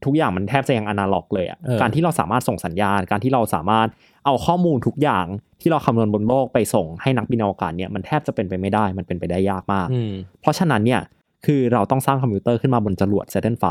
[0.05, 3.89] ทุกอย่างมันแทบจะยังอนาล็อกเลยอะเออการที่เราสามารถส่งสัญญาณ การที่เราสามารถ
[4.25, 5.27] เอาข้อมูลทุกอย่าง
[5.61, 11.01] ที่เราคำนวณบนโลกไปส่งให้นักบินอวกาศเนี่ยมันแทบจะเป็นไปไม่ได้มันเป็นไปได้ยากมากอืมเพราะฉะนั้นเนี่ย
[11.47, 13.67] คือเราต้องสร้างคอมพิวเตอร์ขึ้นมาบนจรวด Saturn V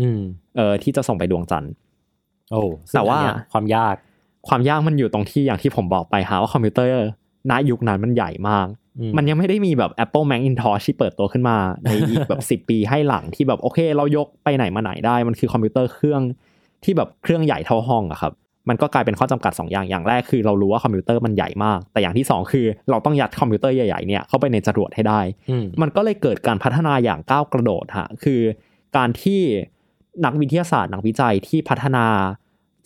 [0.00, 0.20] อืม
[0.56, 1.72] เอ่อที่จะส่งไปดวงจันทร์
[2.50, 2.62] โอ้
[2.94, 3.94] แต่ว่าซึ่งอันเนี้ยความยาก
[4.48, 7.04] ความยากมันอยู่ตรงที่อย่างที่ผมบอกไปฮะว่าคอมพิวเตอร์
[7.50, 8.66] ณยุคนั้นมันใหญ่มาก
[8.98, 16.22] อืมมันยังไม่ได้มีแบบ Apple Macintosh ที่เปิดตัวขึ้นมา ในอีกแบบ 10 ปีให้หลังที่แบบโอเค เรายกไปไหนมาไหนได้ มันคือคอมพิวเตอร์เครื่อง
[16.84, 18.32] ที่แบบเครื่องใหญ่เท่าห้องอะครับ
[18.68, 28.40] มันก็กลายเป็นข้อจำกัด 2 อย่าง อย่างแรกคือเรารู้ว่าคอมพิวเตอร์มันใหญ่มาก แต่อย่างที่ 2 คือเราต้องยัดคอมพิวเตอร์ใหญ่ๆเนี่ยเข้าไปในจรวดให้ได้อืมมันก็เลยเกิดการพัฒนาอย่างก้าวกระโดดฮะ คือ
[28.96, 29.40] การที่
[30.24, 32.06] นักวิทยาศาสตร์นักวิจัยที่พัฒนา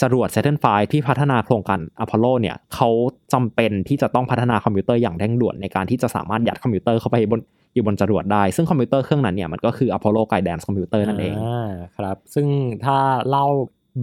[0.03, 2.89] จรวด Saturn V ที่พัฒนาโครงการอพอลโลเนี่ยเขา
[3.33, 7.41] จำเป็นที่จะต้องพัฒนาคอมพิวเตอร์อย่างเร่งด่วนในการที่จะสามารถยัดคอมพิวเตอร์เข้าไปบน
[7.75, 12.47] อยู่บนจรวดได้ ซึ่งคอมพิวเตอร์เครื่องนั้นเนี่ยมันก็คือ Apollo Guidance Computer นั่นเองอ่าครับ ซึ่ง
[12.85, 13.47] ถ้าเล่า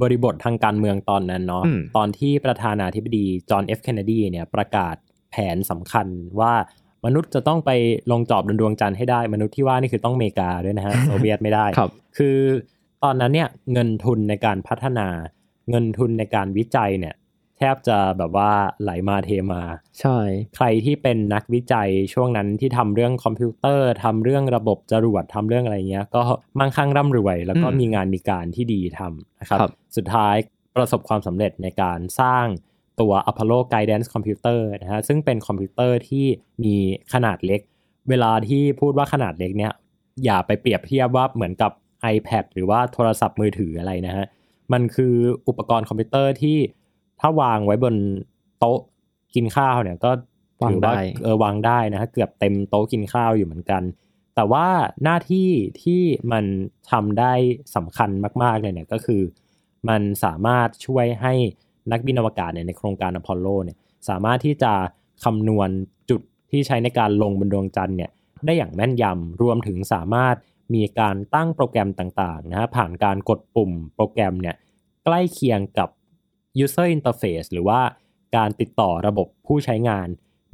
[0.01, 4.95] บริบททางการเมืองตอนนั้นเนาะอืมตอนที่ประธานาธิบดีจอห์นเอฟเคนเนดีเนี่ยประกาศ
[5.31, 6.07] แผนสำคัญ
[6.39, 6.53] ว่า
[7.05, 7.71] มนุษย์จะต้องไป
[8.11, 12.37] ลงจอดบนดวงจันทร์ให้ได้ มนุษย์ที่ว่านี่คือต้องอเมริกาด้วยนะฮะโซเวียตไม่ได้ครับ คือ
[13.03, 15.07] ตอนนั้นเนี่ยเงินทุนในการพัฒนา
[15.69, 17.15] เงินทุนในการวิจัยเนี่ย
[17.57, 18.51] แทบจะแบบว่า
[18.81, 19.61] ไหลมาเทมา
[19.99, 20.17] ใช่
[20.55, 26.21] ใครที่เป็นนักวิจัยช่วงนั้นที่ทำเรื่องคอมพิวเตอร์ทำเรื่องระบบจรวดทำเรื่องอะไรเงี้ย ก็
[26.59, 30.35] มั่งคั่งร่ำรวย แล้วก็อืมมีงานมีการที่ดีทำนะครับครับสุดท้าย
[30.75, 32.45] ประสบความสำเร็จในการสร้าง
[32.99, 36.25] ตัว Apollo Guidance Computer นะฮะซึ่งเป็นคอมพิวเตอร์ที่
[36.63, 36.75] มี
[37.13, 37.61] ขนาดเล็ก
[38.09, 39.73] เวลาที่พูดว่าขนาดเล็กเนี่ย
[40.25, 41.71] อย่าไปเปรียบเทียบว่าเหมือนกับ
[42.15, 44.25] iPad หรือว่าโทรศัพท์มือถืออะไรนะฮะ
[44.73, 45.15] มันคือ
[45.47, 46.57] อุปกรณ์คอมพิวเตอร์ที่
[47.19, 47.95] ถ้าวางไว้บน
[48.59, 48.79] โต๊ะ
[49.35, 50.11] กินข้าวเนี่ยก็
[50.69, 53.83] ถือว่าวางได้เออวางได้นะฮะเกือบเต็มโต๊ะกินข้าวอยู่เหมือนกัน
[54.35, 54.67] แต่ว่า
[55.03, 55.49] หน้าที่
[55.81, 56.01] ที่
[56.31, 56.45] มัน
[56.91, 57.33] ทำได้
[57.75, 58.09] สำคัญ
[58.43, 59.21] มาก ๆ เลยเนี่ยก็คือ
[59.89, 61.33] มันสามารถช่วยให้
[61.91, 63.77] นักบินอวกาศเนี่ยในโครงการอพอลโลเนี่ย
[64.09, 64.73] สามารถที่จะ
[65.23, 65.69] คำนวณ
[66.09, 68.11] จุดที่ใช้ในการลงบนดวงจันทร์เนี่ย
[68.45, 70.35] ได้อย่างแม่นยำรวมถึงสามารถ
[70.73, 74.55] มีการตั้งโปรแกรมต่างๆนะฮะผ่านการกดปุ่มโปรแกรมเนี่ย
[75.05, 75.89] ใกล้เคียงกับ
[76.63, 77.79] user interface หรือว่า
[78.35, 80.07] การติดต่อระบบผู้ใช้งาน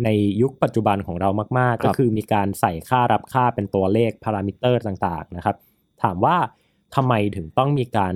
[0.04, 0.10] ใน
[0.42, 5.56] ยุคปัจจุบันของเรามากๆครัก็บคือมีการใส่ค่ารับค่าเป็นตัวเลขพารามิเตอร์ต่างๆนะครับ
[6.04, 6.38] ถามว่า
[6.96, 8.14] ทำไมถึงต้องมีการ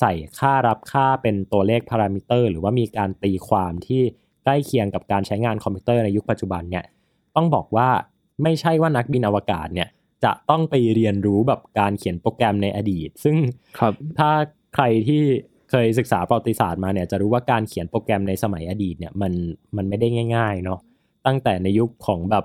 [0.00, 4.02] ใส่ค่ารับค่าเป็นตัวเลขพารามิเตอร์ หรือว่ามีการตีความที่
[4.44, 6.84] ใกล้เคียงกับการใช้งานคอมพิวเตอร์ในยุคปัจจุบันเนี่ย
[7.36, 7.88] ต้องบอกว่า
[8.42, 9.88] ไม่ใช่ว่านักบินอวกาศเนี่ย
[10.24, 13.36] จะต้องไปเรียนรู้แบบการเขียนโปรแกรมในอดีต ซึ่ง
[13.78, 14.30] ครับถ้า
[14.74, 15.22] ใครที่
[15.70, 19.32] เคยศึกษาประวัติศาสตร์มาเนี่ยจะรู้ว่าการเขียนโปรแกรมในสมัยอดีตเนี่ยมัน
[19.76, 20.80] มันไม่ได้ง่าย ๆ เนาะ
[21.26, 22.44] ตั้งแต่ในยุคของแบบ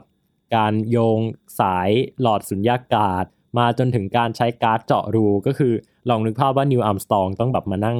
[0.56, 1.20] การโยง
[1.60, 1.90] สาย
[2.22, 3.26] หลอดสุญญากาศ
[3.58, 5.74] มาจนถึงการใช้การ์ดเจาะรู ก็คือ
[6.10, 7.98] ลองนึกภาพว่านีล อาร์มสตรองต้องแบบมานั่ง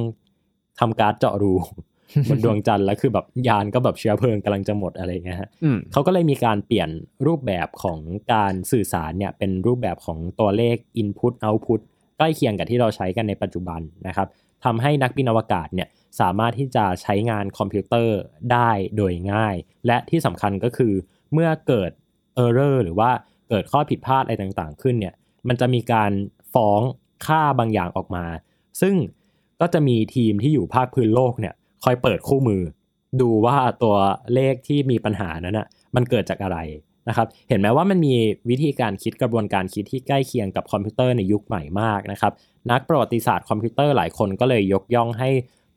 [0.80, 1.54] ทำการ์ดเจาะรู
[2.28, 6.88] บนดวงจันทร์แล้วคือแบบยานก็แบบเชื้อเพลิงกำลังจะหมดอะไรอย่างเงี้ยฮะอืมเขาก็เลยมีการเปลี่ยน
[7.26, 7.98] รูปแบบของ
[8.32, 11.80] การสื่อสารเนี่ยเป็นรูปแบบของตัวเลข Input Output
[12.16, 14.28] ใกล้เคียงกับที่เราใช้กันในปัจจุบันนะครับ
[14.64, 15.88] ทำให้นักบินอวกาศเนี่ย
[16.20, 18.18] สามารถที่จะใช้งานคอมพิวเตอร์
[18.52, 20.92] ได้โดยง่าย และที่สำคัญก็คือ
[21.32, 21.90] เมื่อเกิด
[22.44, 23.10] Error หรือว่า
[23.48, 25.14] เกิดข้อผิดพลาดอะไรต่างๆ ขึ้นเนี่ย
[25.48, 26.12] มันจะมีการ
[26.54, 26.80] ฟ้อง
[27.26, 28.24] ค่าบางอย่างออกมา
[28.80, 28.94] ซึ่ง
[29.60, 31.54] ก็จะมีทีมที่อยู่ภาคพื้นโลกเนี่ย
[31.86, 32.62] คอยเปิดคู่มือ
[33.20, 33.96] ดูว่าตัว
[34.34, 36.58] เลขที่มีปัญหานั้นนะมันเกิดจากอะไร
[37.08, 38.14] นะครับ เห็นไหมว่ามันมี
[38.50, 42.32] วิธีการคิดกระบวนการคิดที่ใกล้เคียงกับคอมพิวเตอร์ในยุคใหม่มากนะครับ
[42.70, 45.30] นักประวัติศาสตร์คอมพิวเตอร์หลายคนก็เลยยกย่องให้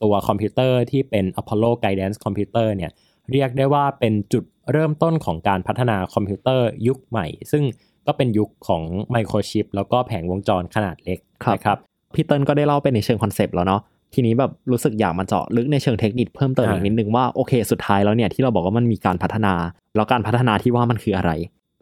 [0.04, 2.91] ตัวคอมพิวเตอร์ที่เป็น Apollo Guidance Computer เนี่ย
[3.32, 7.63] เรียกได้ว่าเป็นจุดเริ่มต้นของการพัฒนาคอมพิวเตอร์ยุคใหม่ ซึ่ง
[8.08, 11.78] ก็เป็นยุคของไมโครชิปแล้วก็แผงวงจรขนาดเล็กครับนะครับ
[12.15, 13.82] พี่เติ้ลก็ได้เล่าไปในเชิงคอนเซปต์แล้วเนาะ
[14.13, 19.54] ทีนี้แบบรู้สึกอยากมาเจาะลึกในเชิงเทคนิคเพิ่มเติมอ่าอีกนิดนึงว่าโอเค สุดท้ายแล้วเนี่ยที่เราบอกว่ามันมีการพัฒนา
[19.95, 21.32] แล้วการพัฒนาที่ว่ามันคืออะไร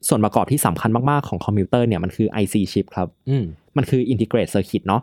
[0.08, 3.44] ส่วนประกอบที่สำคัญมาก ๆ ของคอมพิวเตอร์เนี่ยมันคือ IC chip ครับอืม
[3.78, 5.02] มันคือ integrate circuit เนาะ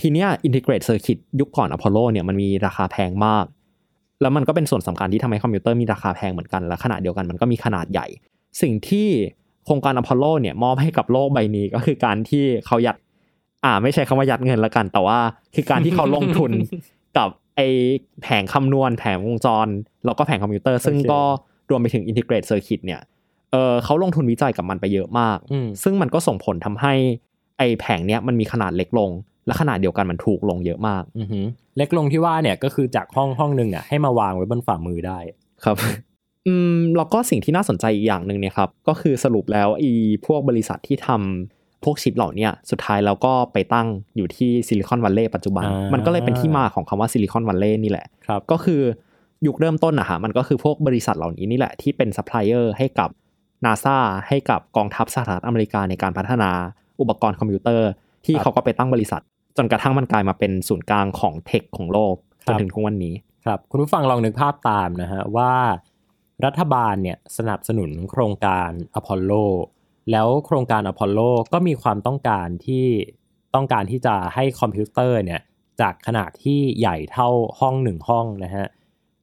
[0.00, 3.44] ทีเนี้ย integrate circuit ยุคก่อนอพอลโลเนี่ยมันมีราคาแพงมาก
[4.20, 8.06] แล้วมันก็เป็นส่วนสำคัญที่ทำให้คอมพิวเตอร์มีราคาแพงเหมือนกันและขณะเดียวกันมันก็มีขนาดใหญ่
[8.62, 9.08] สิ่งที่
[9.66, 12.96] โครงการอพอลโลเนี่ยมอบให้กับโลกใบนี้ก็คือการที่เขายัด
[13.64, 15.18] อ่า ไม่ใช่คำว่ายัดเงินละกัน แต่ว่า
[15.54, 16.50] คือการที่เขาลงทุน
[17.18, 17.60] กับไอ
[18.22, 19.68] แผงคำนวณแผงวงจร
[20.04, 21.20] แล้วก็แผงคอมพิวเตอร์ ซึ่งโอเคก็
[21.70, 23.00] รวมไปถึง integrate circuit เนี่ย
[23.52, 26.94] เออเขาลงทุนวิจัยกับมันไปเยอะมากอืมซึ่งมันก็ส่งผลทำให้
[27.58, 29.10] ไอแผงเนี้ยมันมีขนาดเล็กลง
[29.46, 31.44] และขณะเดียวกันมันถูกลงเยอะมากอือหือ
[31.76, 35.18] เล็กลงที่ว่าเนี่ยก็คือจากห้องห้องหนึ่งอะให้มาวางไว้บนฝ่ามือได้
[35.64, 35.76] ครับ
[36.46, 39.92] อืมแล้วก็สิ่งที่น่าสนใจอีกอย่างหนึ่งเนี่ยครับ ก็คือสรุปแล้วอี
[40.26, 48.80] พวกบริษัทที่ทำ พวกชิปเหล่าเนี้ยสุดท้ายแล้วก็ไปตั้งอยู่ที่ซิลิคอนวัลเลย์ปัจจุบันอ่ามัมันก็เลยเป็นที่มาของคำว่าซิลิคอนวัลเลย์นี่แหละครับก็คือ
[49.46, 53.10] ยุคเริ่มต้นนะฮะมันก็คือพวกบริษัทเหล่านี้นี่แหละที่เป็นซัพพลายเออร์ให้กับ
[53.64, 56.50] นาซาให้กับกองทัพสหรัฐอเมริกาในการพัฒนา
[57.00, 57.88] อุปกรณ์คอมพิวเตอร์
[58.26, 59.20] ที่ครับเขาก็ไปตั้งบริษัท
[59.56, 63.14] จนกระทั่งมันกลายมาเป็นศูนย์กลางของ tech ของโลกครับ จนถึงทุกวันนี้
[63.44, 65.52] ครับคุณผู้ฟังลองนึกภาพตามนะฮะว่า
[66.44, 69.32] รัฐบาลเนี่ยสนับสนุนโครงการอพอลโล
[70.10, 71.20] แล้วโครงการอพอลโล
[71.52, 72.86] ก็มีความต้องการที่
[73.54, 75.40] ต้องการที่จะให้คอมพิวเตอร์เนี่ย
[75.80, 77.28] จากขนาดที่ใหญ่เท่า
[77.60, 78.66] ห้องหนึ่งห้องนะฮะ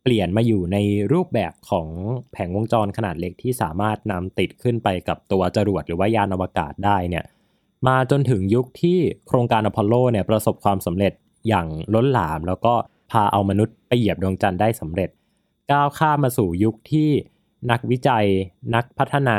[0.04, 0.78] เปลี่ยนมาอยู่ใน
[1.13, 1.88] รูปแบบของ
[2.32, 7.26] แผงวงจรขนาดเล็กที่สามารถนำติดขึ้นไปกับตัวจรวดหรือว่ายานอวกาศได้เนี่ย
[7.88, 11.13] มาจนถึงยุคที่โครงการอพอลโลเนี่ยประสบความสำเร็จ
[11.47, 12.73] อย่างล้นหลาม แล้วก็
[13.12, 15.10] พาเอามนุษย์ไปเหยียบดวงจันทร์ได้สำเร็จ
[15.71, 17.10] ก้าวข้ามมาสู่ยุคที่
[17.71, 18.26] นักวิจัย
[18.76, 19.38] นักพัฒนา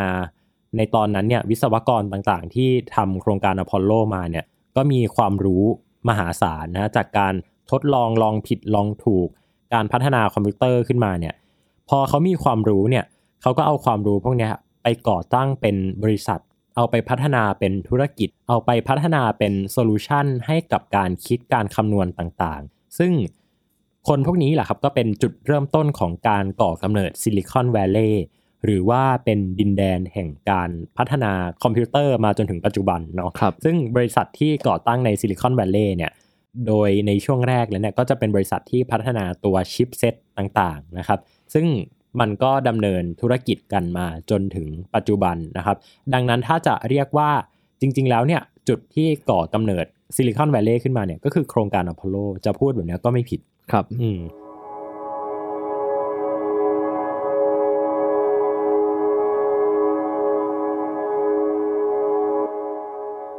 [0.77, 4.45] ในตอนนั้นเนี่ยวิศวกรต่างๆ ที่ทำโครงการอพอลโลมาเนี่ย
[4.77, 5.63] ก็มีความรู้
[6.09, 7.35] มหาศาลนะจากการ
[7.71, 9.29] ทดลองลองผิดลองถูก
[9.75, 11.35] การพัฒนาคอมพิวเตอร์ขึ้นมาเนี่ย
[11.89, 13.05] พอเขามีความรู้เนี่ย
[13.43, 14.49] เขาก็เอาความรู้พวกนี้
[14.83, 16.41] ไปก่อตั้งเป็นบริษัท
[16.77, 23.13] เอาไปพัฒนาเป็นธุรกิจ เอาไปพัฒนาเป็น solution ให้กับการคิดการคำนวณต่างๆ ซึ่ง
[24.09, 28.25] คนพวกนี้แหละครับก็เป็นจุดเริ่มต้นของการก่อกำเนิดซิลิคอนแวลลีย์
[28.65, 36.13] หรือว่าเป็นดินแดนแห่งการพัฒนาคอมพิวเตอร์มาจนถึงปัจจุบันเนาะครับซึ่งบริษัทที่ก่อตั้งในซิลิคอนแวลลีย์เนี่ย
[36.67, 41.21] โดยในช่วงแรกแล้วเนี่ยก็จะเป็นบริษัทที่พัฒนาตัวชิปเซตต่างๆนะครับ
[41.55, 41.67] ซึ่ง
[42.21, 45.77] มันก็ดำเนินธุรกิจกันมาจนถึงปัจจุบันนะครับ
[46.15, 47.31] ดังนั้นถ้าจะเรียกว่า
[47.81, 53.41] จริง ๆ แล้วเนี่ยจุดที่ก่อกำเนิดซิลิคอนแวลลีย์ขึ้นมาเนี่ยก็คือโครงการอพอลโลจะพูดแบบเนี้ยก็ไม่ผิด
[53.73, 54.19] ครับ อืม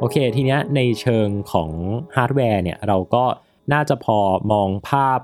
[0.00, 1.70] โอเค ทีเนี้ยในเชิงของ
[2.16, 3.24] ฮาร์ดแวร์เนี่ยเราก็
[3.72, 4.18] น่าจะพอ
[4.52, 5.18] มองภาพ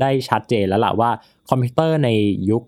[0.00, 1.10] ได้ชัดเจนแล้วล่ะว่า
[1.50, 2.08] คอมพิวเตอร์ใน
[2.50, 2.62] ยุค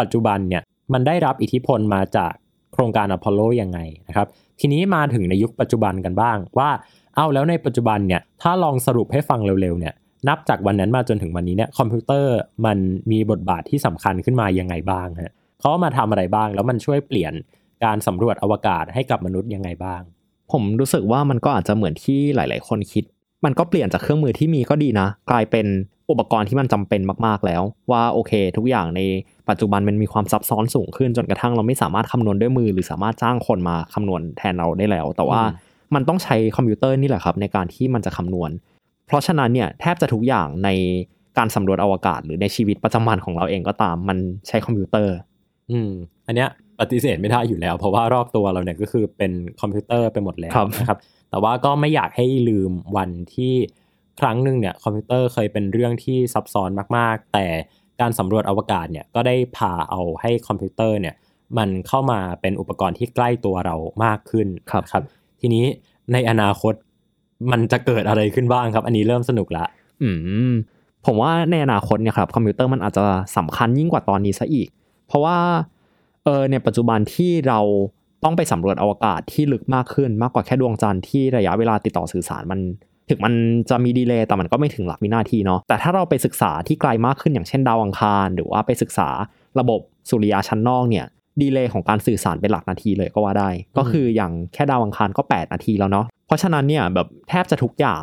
[0.00, 0.62] ปัจจุบันเนี่ย
[0.92, 2.32] มันได้รับอิทธิพลมาจาก
[2.72, 4.26] โครงการอพอลโลยังไงนะครับ
[4.60, 6.70] ทีนี้มาถึงในยุคปัจจุบันกันบ้างว่า
[7.16, 9.94] เอาแล้วในปัจจุบันเนี่ยถ้าลองสรุปให้ฟังเร็วๆเนี่ย
[10.28, 12.36] นับจากวันนั้นมาจนถึงวันนี้เนี่ยคอมพิวเตอร์
[12.66, 12.78] มัน
[13.12, 17.32] มีบทบาทที่สำคัญขึ้นมายังไงบ้างฮะเขามาทำอะไรบ้างแล้วมันช่วยเปลี่ยน
[17.84, 20.02] การสำรวจอวกาศให้กับมนุษย์ยังไงบ้าง
[20.52, 23.04] ผมรู้สึกว่ามันก็อาจจะเหมือนที่หลาย ๆ คนคิด
[23.44, 25.66] มันก็เปลี่ยนจากเครื่องมือที่มีก็ดีนะ กลายเป็น
[26.10, 29.00] อุปกรณ์ที่มันจำเป็นมาก ๆ แล้ว ว่าโอเค ทุกอย่างใน
[29.48, 38.50] ปัจจุบันมันมีความซับซ้อนสูงขึ้นจนกระทั่งเราไม่สามารถคำนวณด้วยมือ หรือสามารถจ้างคนมาคำนวณแทนเราได้แล้ว แต่ว่ามันต้องใช้คอมพิวเตอร์นี่แหละครับในการที่มันจะคำนวณ
[39.06, 40.68] เพราะฉะนั้นเนี่ยแทบจะทุกอย่างใน
[41.38, 45.14] การสำรวจอวกาศหรือในชีวิตประจำวันของเราเองก็ตาม มันใช้คอมพิวเตอร์
[45.70, 45.90] อืม
[46.26, 46.50] อันเนี้ย
[46.80, 50.98] ปฏิเสธไม่ได้อยู่แล้ว เพราะว่ารอบตัวเราเนี่ยก็คือเป็นคอมพิวเตอร์ไปหมดแล้วครับนะครับ
[51.30, 53.54] แต่ว่าก็ไม่อยากให้ลืมวันที่
[54.20, 57.46] ครั้งหนึ่งเนี่ยคอมพิวเตอร์เคยเป็นเรื่องที่ซับซ้อนมาก ๆ แต่
[58.00, 61.14] การสำรวจอวกาศเนี่ยก็ได้พาเอาให้คอมพิวเตอร์เนี่ย
[61.58, 65.02] มันเข้ามาเป็นอุปกรณ์ที่ใกล้ตัวเรามากขึ้นครับครับ
[65.40, 65.64] ทีนี้
[66.12, 66.74] ในอนาคต
[67.50, 69.64] มันจะเกิดอะไรขึ้นบ้างครับ อันนี้เริ่มสนุกละ
[70.02, 70.10] อื
[70.50, 70.52] ม
[71.06, 73.04] ผมว่าในอนาคตเนี่ยครับคอมพิวเตอร์มันอาจจะ
[73.36, 74.68] สำคัญยิ่งกว่าตอนนี้ซะอีก
[75.06, 75.36] เพราะว่า
[75.77, 77.60] เออในปัจจุบันที่เรา
[78.24, 82.60] ต้องไปสำรวจอวกาศที่ลึกมากขึ้นมากกว่าแค่ดวงจันทร์ที่ระยะเวลาติดต่อสื่อสารมัน
[83.08, 83.34] ถึงมัน
[83.70, 89.08] จะมี delay แต่มันก็ไม่ถึงหลักวินาทีเนาะแต่ถ้าเราไปศึกษาที่ไกลมากขึ้นอย่างเช่นดาวอังคาร หรือว่าไปศึกษา
[89.60, 91.06] ระบบสุริยะชั้นนอกเนี่ย
[91.40, 98.02] delay ของการสื่อสารเป็นหลักนาทีเลยก็ว่าได้ ก็คืออย่างแค่ดาวอังคารก็ 8 นาทีแล้วเนาะเพราะฉะนั้นเนี่ยแบบแทบจะทุกอย่าง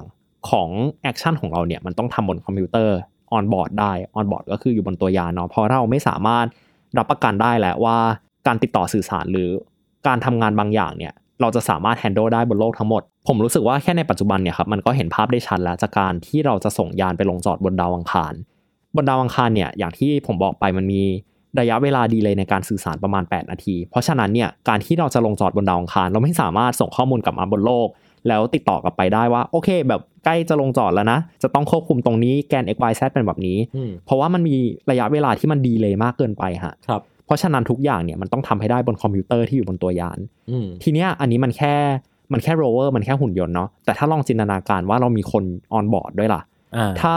[0.49, 0.69] ของ
[1.03, 2.97] action ของเราเนี่ยมันต้องทำบนคอมพิวเตอร์
[3.31, 6.45] on board ได้ on board ก็คืออยู่บนตัวยานเนาะเพราะเราไม่สามารถ
[6.99, 7.97] รับประกันได้แหละว่า
[8.47, 9.49] การติดต่อสื่อสารหรือ
[10.07, 18.33] การทำงานบางอย่างเนี่ยเราจะสามารถ handle ได้บนโลกทั้งหมด ผมรู้สึกว่าแค่ในปัจจุบันเนี่ยครับมันก็เห็นภาพได้ชัดแล้วจากการที่เราจะส่งยานไปลงจอดบนดาวอังคาร
[18.95, 21.01] บนดาวอังคารเนี่ยอย่างที่ผมบอกไปมันมี
[21.59, 27.87] ระยะเวลา delay ในการสื่อสารประมาณ 8 นาที เพราะฉะนั้นเนี่ยการที่เราจะลงจอดบนดาวอังคาร เราไม่สามารถส่งข้อมูลกลับมาบนโลก
[28.27, 34.55] แล้วติดต่อกลับไปได้ว่าโอเค แบบ ใกล้จะลงจอดแล้วนะ จะต้องควบคุมตรงนี้แกน x y z เป็นแบบนี้อืมเพราะว่ามันมี
[34.91, 40.19] ระยะเวลาที่มัน delay มากเกินไปฮะครับเพราะฉะนั้นทุกอย่างเนี่ยมันต้องทำให้ได้บนคอมพิวเตอร์ที่อยู่บนตัวยาน
[40.51, 41.73] อืมทีเนี้ยอันนี้มันแค่
[42.33, 46.41] มันแค่โรเวอร์มันแค่หุ่นยนต์เนาะแต่ถ้าลองจินตนาการว่าเรามีคน on board ด้วยล่ะ
[46.75, 47.15] อ่าถ้า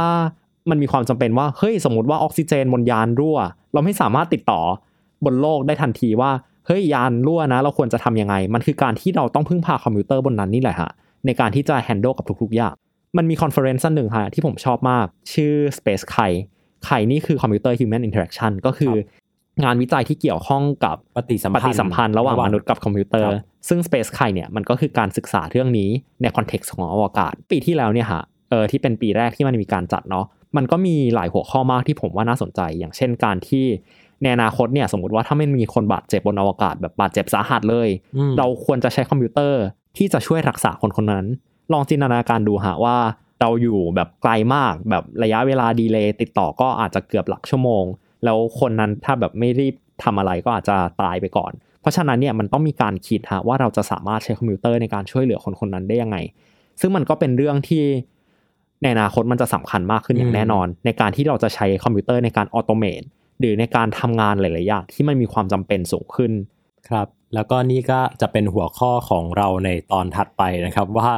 [0.70, 3.38] มันมีความจำเป็นว่าเฮ้ยสมมติว่าออกซิเจนบนยานรั่ว
[3.72, 4.60] เราไม่สามารถติดต่อ
[5.24, 6.30] บนโลกได้ทันทีว่า
[6.66, 10.90] เฮ้ยยานรั่วนะ เราควรจะทำยังไง มันคือการที่เราต้องพึ่งพาคอมพิวเตอร์บนนั้นนี่แหละฮะ
[11.26, 12.74] ในการที่จะ handle กับทุกๆอย่าง
[13.16, 18.94] มันมี conference หนึ่งฮะที่ผมชอบมาก ชื่อ SpaceCHI CHI นี่คือ Computer Human Interaction ก็คือ
[19.64, 25.90] งานวิจัยที่เกี่ยวข้องกับปฏิสัมพันธ์ ปฏิสัมพันธ์ระหว่างมนุษย์กับคอมพิวเตอคร์รับซึ่ง Space ไข่เนี่ยมันก็คือการศึกษาเรื่องนี้
[26.22, 30.24] ใน context ของอวกาศ ปีที่แล้วเนี่ยฮะเออที่เป็นปีแรกที่มันมีการจัดเนาะ
[30.56, 33.64] มันก็มีหลายหัวข้อมากที่ผมว่าน่าสนใจ อย่างเช่นการที่
[34.22, 39.62] ในอนาคตเนี่ยสมมติว่าถ้าไม่มีคนบาดเจ็บบนอวกาศแบบบาดเจ็บสาหัสเลยอืมเราควรจะใช้คอมพิวเตอร์
[39.96, 41.26] ที่จะช่วยรักษาคนคนนั้น
[41.72, 42.96] ลองจินตนาการดูฮะว่า
[43.40, 47.84] เราอยู่แบบไกลมากแบบระยะเวลา delay ติดต่อก็อาจจะเกือบหลักชั่วโมง
[48.24, 56.16] แล้วคนนั้นถ้าแบบไม่รีบทำอะไรก็อาจจะตายไปก่อน เพราะฉะนั้นเนี่ยมันต้องมีการคิดฮะว่าเราจะสามารถใช้คอมพิวเตอร์ในการช่วยเหลือคนคนนั้นได้ยังไง
[56.80, 57.84] ซึ่งมันก็เป็นเรื่องที่
[58.82, 63.02] ในอนาคตมันจะสำคัญมากขึ้นอย่างแน่นอน ในการที่เราจะใช้คอมพิวเตอร์ในการ automate
[63.40, 66.32] หรือในการทำงานหลายๆอย่างที่มันมีความจำเป็นสูงขึ้น
[66.88, 71.10] ครับ แล้วก็นี่ก็จะเป็นหัวข้อของเราในตอนถัดไปนะครับว่า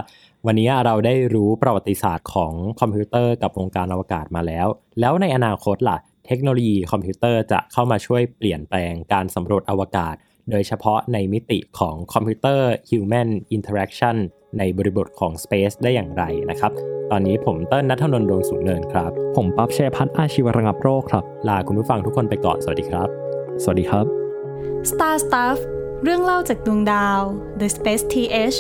[0.47, 4.67] วันนี้เราได้รู้ประวัติศาสตร์ของคอมพิวเตอร์กับวงการอวกาศมาแล้ว
[5.01, 10.15] แล้วในอนาคตล่ะ เทคโนโลยีคอมพิวเตอร์จะเข้ามาช่วยเปลี่ยนแปลงการสำรวจอวกาศ
[10.51, 14.17] โดยเฉพาะในมิติของคอมพิวเตอร์ Human Interaction
[14.59, 16.73] ในบริบทของ Space ได้อย่างไรนะครับ
[17.11, 23.09] ตอนนี้ผมเติ้ลณัฐนนท์ดวงสูงเนินครับ ผมปั๊บแชร์พัฒน์อาชีวระงับโรคครับ ลาคุณผู้ฟังทุกคนไปก่อน สวัสดีครับ
[23.63, 24.05] สวัสดีครับ
[24.91, 25.59] Star Stuff
[26.05, 27.21] เรื่องเล่าจากดวงดาว
[27.61, 28.59] The Space TH